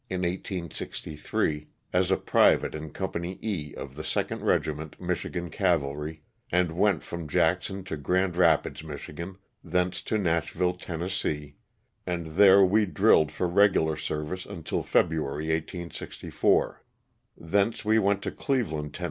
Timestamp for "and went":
6.51-7.03